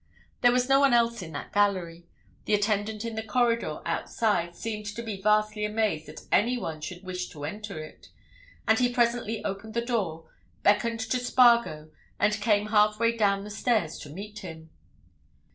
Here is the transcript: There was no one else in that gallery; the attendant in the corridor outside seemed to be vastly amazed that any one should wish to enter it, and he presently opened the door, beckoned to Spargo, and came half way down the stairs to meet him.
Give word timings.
There 0.41 0.51
was 0.51 0.67
no 0.67 0.79
one 0.79 0.95
else 0.95 1.21
in 1.21 1.31
that 1.33 1.53
gallery; 1.53 2.07
the 2.45 2.55
attendant 2.55 3.05
in 3.05 3.13
the 3.13 3.21
corridor 3.21 3.81
outside 3.85 4.55
seemed 4.55 4.87
to 4.87 5.03
be 5.03 5.21
vastly 5.21 5.63
amazed 5.63 6.07
that 6.07 6.25
any 6.31 6.57
one 6.57 6.81
should 6.81 7.03
wish 7.03 7.29
to 7.29 7.45
enter 7.45 7.77
it, 7.77 8.09
and 8.67 8.79
he 8.79 8.91
presently 8.91 9.45
opened 9.45 9.75
the 9.75 9.85
door, 9.85 10.27
beckoned 10.63 11.01
to 11.01 11.19
Spargo, 11.19 11.91
and 12.17 12.41
came 12.41 12.69
half 12.69 12.99
way 12.99 13.15
down 13.15 13.43
the 13.43 13.51
stairs 13.51 13.99
to 13.99 14.09
meet 14.09 14.39
him. 14.39 14.71